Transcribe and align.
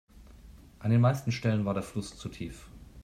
An 0.79 0.89
den 0.89 0.99
meisten 0.99 1.31
Stellen 1.31 1.63
war 1.65 1.75
der 1.75 1.83
Fluss 1.83 2.17
zu 2.17 2.27
tief. 2.27 2.65